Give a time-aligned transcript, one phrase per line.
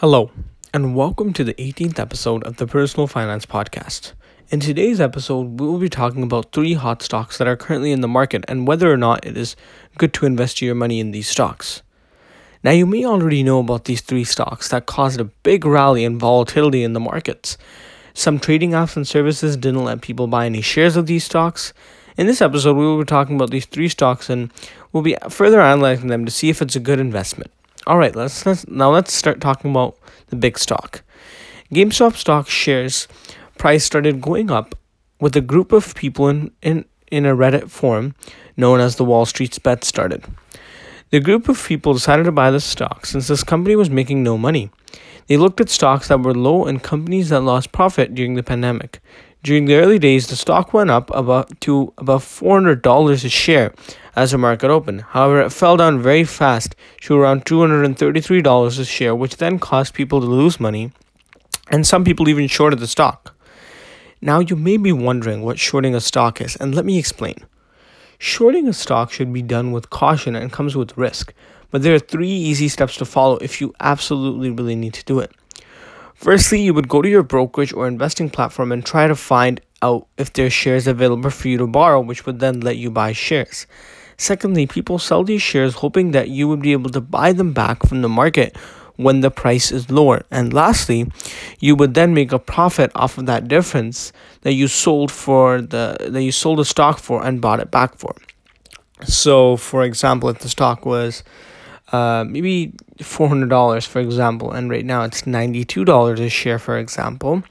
[0.00, 0.30] Hello,
[0.72, 4.12] and welcome to the 18th episode of the Personal Finance Podcast.
[4.48, 8.00] In today's episode, we will be talking about three hot stocks that are currently in
[8.00, 9.56] the market and whether or not it is
[9.96, 11.82] good to invest your money in these stocks.
[12.62, 16.20] Now, you may already know about these three stocks that caused a big rally and
[16.20, 17.58] volatility in the markets.
[18.14, 21.72] Some trading apps and services didn't let people buy any shares of these stocks.
[22.16, 24.52] In this episode, we will be talking about these three stocks and
[24.92, 27.50] we'll be further analyzing them to see if it's a good investment.
[27.88, 31.02] All right, let's, let's now let's start talking about the big stock.
[31.72, 33.08] GameStop stock shares
[33.56, 34.74] price started going up
[35.22, 38.14] with a group of people in, in, in a Reddit forum
[38.58, 40.22] known as the Wall Street Bets started.
[41.08, 44.36] The group of people decided to buy the stock since this company was making no
[44.36, 44.70] money.
[45.26, 49.00] They looked at stocks that were low and companies that lost profit during the pandemic.
[49.44, 53.72] During the early days, the stock went up about to about $400 a share
[54.16, 55.02] as the market opened.
[55.02, 60.20] However, it fell down very fast to around $233 a share, which then caused people
[60.20, 60.90] to lose money,
[61.70, 63.36] and some people even shorted the stock.
[64.20, 67.36] Now, you may be wondering what shorting a stock is, and let me explain.
[68.18, 71.32] Shorting a stock should be done with caution and comes with risk,
[71.70, 75.20] but there are three easy steps to follow if you absolutely really need to do
[75.20, 75.30] it.
[76.18, 80.08] Firstly, you would go to your brokerage or investing platform and try to find out
[80.18, 83.12] if there are shares available for you to borrow, which would then let you buy
[83.12, 83.68] shares.
[84.16, 87.86] Secondly, people sell these shares hoping that you would be able to buy them back
[87.86, 88.56] from the market
[88.96, 90.22] when the price is lower.
[90.28, 91.06] And lastly,
[91.60, 95.98] you would then make a profit off of that difference that you sold for the
[96.00, 98.16] that you sold the stock for and bought it back for.
[99.04, 101.22] So, for example, if the stock was
[101.92, 102.72] uh, maybe
[103.02, 106.78] four hundred dollars, for example, and right now it's ninety two dollars a share, for
[106.78, 107.42] example,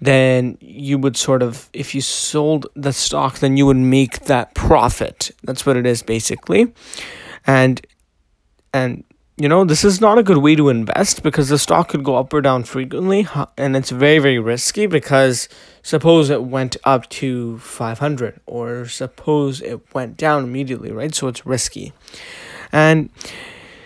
[0.00, 4.54] then you would sort of if you sold the stock, then you would make that
[4.54, 5.30] profit.
[5.44, 6.72] That's what it is basically,
[7.46, 7.84] and
[8.74, 9.04] and
[9.36, 12.16] you know, this is not a good way to invest because the stock could go
[12.16, 13.26] up or down frequently
[13.56, 15.48] and it's very, very risky because
[15.82, 21.14] suppose it went up to 500 or suppose it went down immediately, right?
[21.14, 21.92] So it's risky.
[22.72, 23.08] And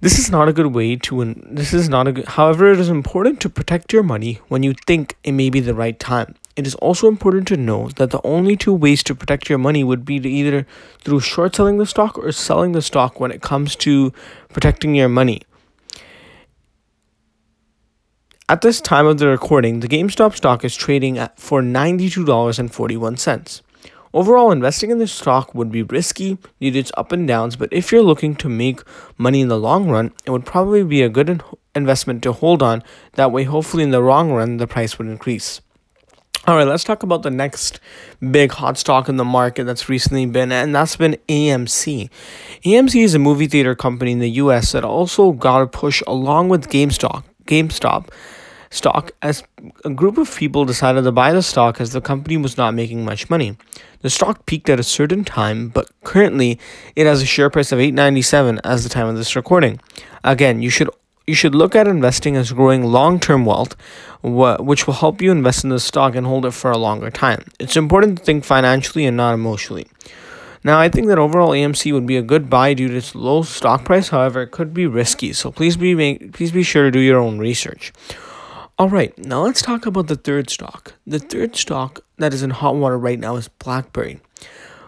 [0.00, 1.46] this is not a good way to win.
[1.50, 2.26] This is not a good.
[2.26, 5.74] However, it is important to protect your money when you think it may be the
[5.74, 6.34] right time.
[6.54, 9.84] It is also important to know that the only two ways to protect your money
[9.84, 10.66] would be to either
[11.00, 14.12] through short selling the stock or selling the stock when it comes to
[14.52, 15.42] protecting your money.
[18.48, 23.62] At this time of the recording, the GameStop stock is trading at for $92.41.
[24.18, 27.68] Overall, investing in this stock would be risky due to its up and downs, but
[27.72, 28.80] if you're looking to make
[29.16, 31.40] money in the long run, it would probably be a good
[31.76, 32.82] investment to hold on.
[33.12, 35.60] That way, hopefully, in the long run, the price would increase.
[36.48, 37.78] All right, let's talk about the next
[38.32, 42.10] big hot stock in the market that's recently been, and that's been AMC.
[42.64, 46.48] AMC is a movie theater company in the US that also got a push along
[46.48, 47.22] with GameStop.
[47.44, 48.08] GameStop
[48.70, 49.42] stock as
[49.84, 53.04] a group of people decided to buy the stock as the company was not making
[53.04, 53.56] much money.
[54.00, 56.58] The stock peaked at a certain time, but currently
[56.94, 59.80] it has a share price of 8.97 as the time of this recording.
[60.24, 60.90] Again, you should
[61.26, 63.76] you should look at investing as growing long term wealth,
[64.22, 67.44] which will help you invest in the stock and hold it for a longer time.
[67.60, 69.86] It's important to think financially and not emotionally.
[70.64, 73.42] Now, I think that overall AMC would be a good buy due to its low
[73.42, 74.08] stock price.
[74.08, 77.20] However, it could be risky, so please be make, please be sure to do your
[77.20, 77.92] own research.
[78.80, 80.94] All right, now let's talk about the third stock.
[81.04, 84.20] The third stock that is in hot water right now is BlackBerry.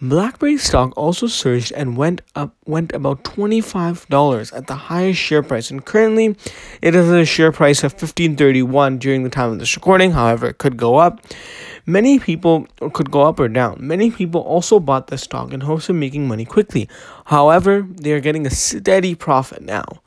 [0.00, 5.68] BlackBerry stock also surged and went up went about $25 at the highest share price.
[5.72, 6.36] And currently
[6.80, 10.12] it is at a share price of 1531 during the time of this recording.
[10.12, 11.20] However it could go up.
[11.84, 13.78] Many people could go up or down.
[13.80, 16.88] Many people also bought the stock in hopes of making money quickly.
[17.24, 20.01] However they are getting a steady profit now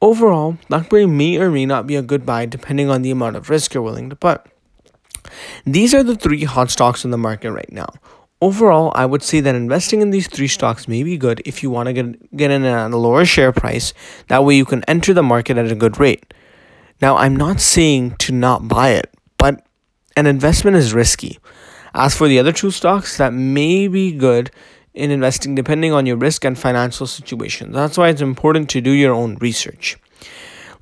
[0.00, 3.50] overall BlackBerry may or may not be a good buy depending on the amount of
[3.50, 4.46] risk you're willing to put
[5.64, 7.88] these are the three hot stocks in the market right now
[8.42, 11.68] Overall, I would say that investing in these three stocks may be good if you
[11.68, 13.92] want to get, get in at a lower share price.
[14.28, 16.32] That way, you can enter the market at a good rate.
[17.02, 19.66] Now, I'm not saying to not buy it, but
[20.16, 21.38] an investment is risky.
[21.92, 24.50] As for the other two stocks, that may be good
[25.00, 27.72] in investing depending on your risk and financial situation.
[27.72, 29.96] That's why it's important to do your own research.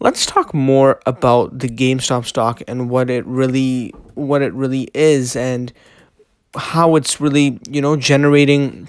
[0.00, 5.36] Let's talk more about the GameStop stock and what it really what it really is
[5.36, 5.72] and
[6.56, 8.88] how it's really you know generating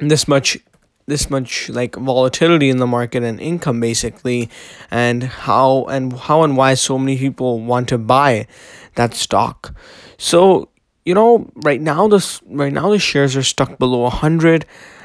[0.00, 0.58] this much
[1.06, 4.48] this much like volatility in the market and income basically
[4.90, 8.46] and how and how and why so many people want to buy
[8.94, 9.74] that stock
[10.16, 10.68] so
[11.04, 14.64] you know right now this right now the shares are stuck below 100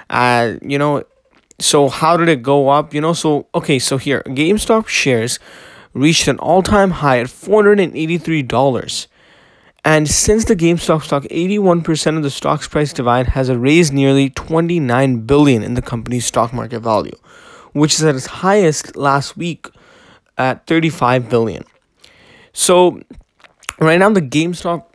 [0.09, 1.03] uh you know
[1.59, 5.39] so how did it go up you know so okay so here gamestop shares
[5.93, 9.07] reached an all time high at $483.
[9.85, 15.21] And since the GameStop stock, 81% of the stock's price divide has raised nearly 29
[15.21, 17.15] billion in the company's stock market value,
[17.71, 19.69] which is at its highest last week
[20.37, 21.63] at 35 billion.
[22.51, 22.99] So
[23.79, 24.85] right now the GameStop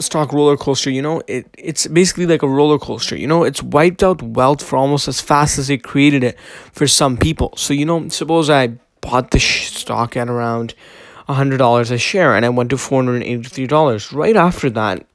[0.00, 3.16] stock roller coaster, you know, it it's basically like a roller coaster.
[3.16, 6.38] You know, it's wiped out wealth for almost as fast as it created it
[6.72, 7.52] for some people.
[7.56, 10.74] So, you know, suppose I bought the stock at around
[11.28, 14.12] $100 a share and I went to $483.
[14.14, 15.06] Right after that,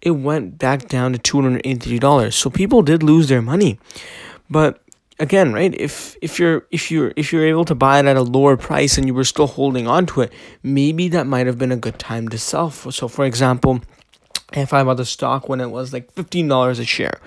[0.00, 2.32] it went back down to $283.
[2.32, 3.78] So people did lose their money.
[4.48, 4.80] But
[5.18, 5.74] again, right?
[5.74, 8.96] If if you're if you're if you're able to buy it at a lower price
[8.98, 10.32] and you were still holding on to it,
[10.62, 12.70] maybe that might have been a good time to sell.
[12.70, 13.80] So for example,
[14.52, 17.20] if I bought the stock when it was like $15 a share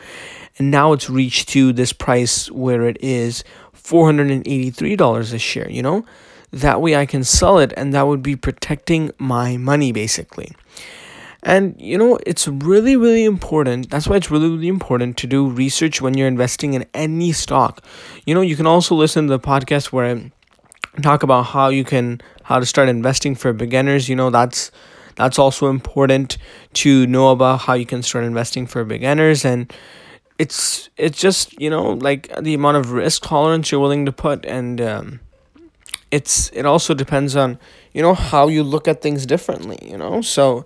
[0.57, 3.43] and now it's reached to this price where it is
[3.75, 6.05] $483 a share, you know?
[6.51, 10.51] That way I can sell it and that would be protecting my money basically.
[11.43, 13.89] And you know, it's really, really important.
[13.89, 17.83] That's why it's really, really important to do research when you're investing in any stock.
[18.25, 20.31] You know, you can also listen to the podcast where I
[21.01, 24.09] talk about how you can how to start investing for beginners.
[24.09, 24.71] You know, that's
[25.15, 26.37] that's also important
[26.73, 29.45] to know about how you can start investing for beginners.
[29.45, 29.71] And
[30.39, 34.45] it's it's just you know like the amount of risk tolerance you're willing to put.
[34.45, 35.19] And um,
[36.09, 37.59] it's it also depends on
[37.93, 40.21] you know how you look at things differently you know?
[40.21, 40.65] So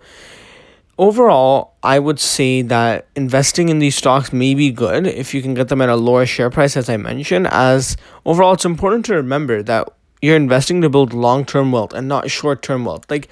[0.97, 5.53] overall i would say that investing in these stocks may be good if you can
[5.53, 9.13] get them at a lower share price as i mentioned as overall it's important to
[9.13, 9.89] remember that
[10.25, 13.06] you're investing to build long-term wealth and not short-term wealth.
[13.09, 13.30] Like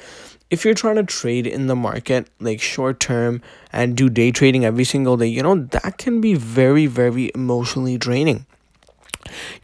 [0.54, 3.42] if you're trying to trade in the market like short term
[3.72, 7.98] and do day trading every single day you know that can be very very emotionally
[7.98, 8.46] draining.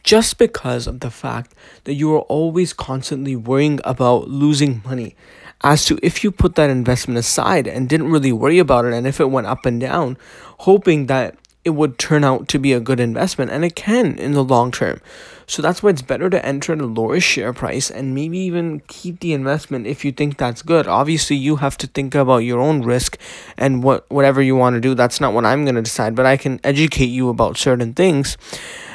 [0.03, 1.53] Just because of the fact
[1.83, 5.15] that you are always constantly worrying about losing money.
[5.61, 9.05] As to if you put that investment aside and didn't really worry about it and
[9.05, 10.17] if it went up and down
[10.59, 11.35] hoping that
[11.65, 14.71] it would turn out to be a good investment and it can in the long
[14.71, 15.01] term.
[15.45, 18.81] So that's why it's better to enter at a lower share price and maybe even
[18.87, 20.87] keep the investment if you think that's good.
[20.87, 23.17] Obviously you have to think about your own risk
[23.57, 24.95] and what whatever you want to do.
[24.95, 28.37] That's not what i'm going to decide but i can educate you about certain things.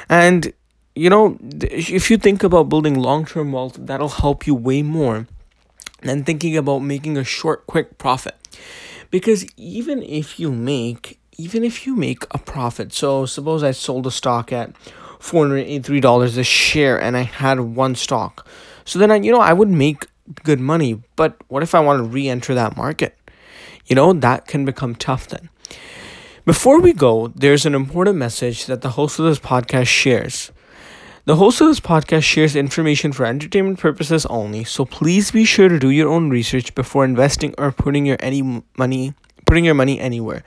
[0.08, 0.52] And
[0.94, 5.26] you know, if you think about building long term wealth, that'll help you way more
[6.02, 8.36] than thinking about making a short, quick profit.
[9.10, 14.06] Because even if you make, even if you make a profit, so suppose I sold
[14.06, 14.72] a stock at
[15.18, 18.46] $483 a share and I had one stock.
[18.84, 20.06] So then I, you know, I would make
[20.42, 21.02] good money.
[21.16, 23.16] But what if I want to re enter that market?
[23.86, 25.48] You know, that can become tough then.
[26.44, 30.52] Before we go, there's an important message that the host of this podcast shares.
[31.24, 35.70] The host of this podcast shares information for entertainment purposes only, so please be sure
[35.70, 39.14] to do your own research before investing or putting your any money
[39.46, 40.42] putting your money anywhere.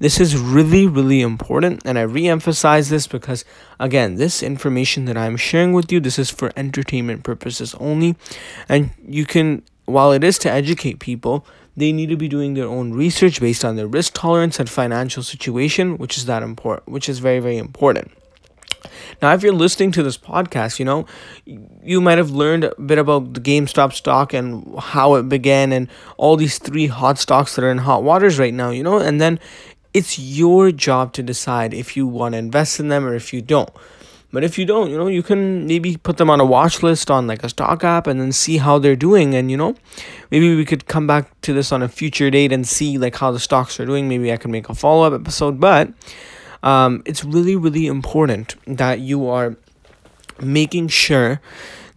[0.00, 3.44] This is really really important and I re-emphasize this because
[3.78, 8.16] again, this information that I'm sharing with you, this is for entertainment purposes only
[8.68, 11.44] and you can while it is to educate people,
[11.76, 15.22] they need to be doing their own research based on their risk tolerance and financial
[15.22, 18.10] situation, which is that important, which is very very important.
[19.20, 21.04] Now, if you're listening to this podcast, you know,
[21.44, 25.88] you might have learned a bit about the GameStop stock and how it began and
[26.16, 29.20] all these three hot stocks that are in hot waters right now, you know, and
[29.20, 29.38] then
[29.92, 33.42] it's your job to decide if you want to invest in them or if you
[33.42, 33.70] don't.
[34.32, 37.10] But if you don't, you know, you can maybe put them on a watch list
[37.10, 39.34] on like a stock app and then see how they're doing.
[39.34, 39.74] And, you know,
[40.30, 43.32] maybe we could come back to this on a future date and see like how
[43.32, 44.08] the stocks are doing.
[44.08, 45.58] Maybe I can make a follow up episode.
[45.58, 45.92] But
[46.62, 49.56] um, it's really, really important that you are
[50.40, 51.40] making sure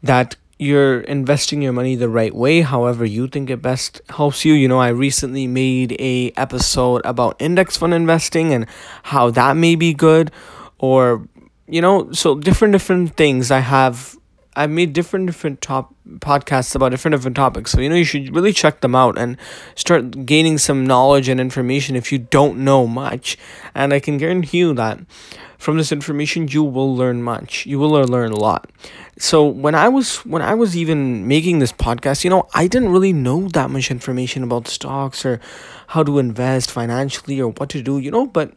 [0.01, 4.53] that you're investing your money the right way however you think it best helps you.
[4.53, 8.65] You know i recently made a episode about index fund investing and
[9.03, 10.32] how that may be good
[10.79, 11.27] or
[11.67, 14.17] you know so different different things i have
[14.55, 17.72] I've made different different top podcasts about different different topics.
[17.72, 19.38] So you know you should really check them out and
[19.75, 23.38] start gaining some knowledge and information if you don't know much.
[23.74, 25.00] And I can guarantee you that
[25.57, 27.65] from this information you will learn much.
[27.65, 28.69] You will learn a lot.
[29.17, 32.89] So when I was when I was even making this podcast, you know, I didn't
[32.89, 35.39] really know that much information about stocks or
[35.88, 38.53] how to invest financially or what to do, you know, but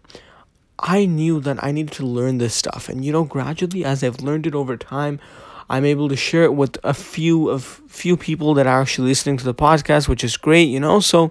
[0.79, 2.89] I knew that I needed to learn this stuff.
[2.89, 5.21] And you know, gradually as I've learned it over time,
[5.69, 9.37] I'm able to share it with a few of few people that are actually listening
[9.39, 11.01] to the podcast, which is great, you know.
[11.01, 11.31] So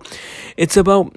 [0.58, 1.16] it's about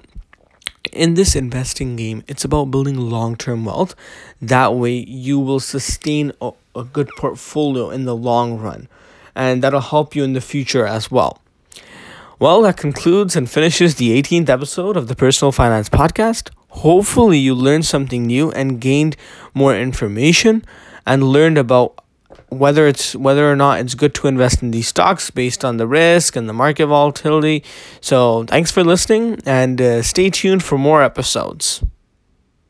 [0.91, 3.95] in this investing game, it's about building long term wealth.
[4.41, 8.87] That way, you will sustain a, a good portfolio in the long run.
[9.35, 11.39] and that'll help you in the future as well.
[12.39, 16.49] Well, that concludes and finishes the 18th episode of the Personal Finance Podcast.
[16.69, 19.15] Hopefully, you learned something new and gained
[19.53, 20.63] more information
[21.05, 21.99] and learned about
[22.49, 25.87] whether it's whether or not it's good to invest in these stocks based on the
[25.87, 27.63] risk and the market volatility.
[28.01, 31.83] So, thanks for listening and uh, stay tuned for more episodes.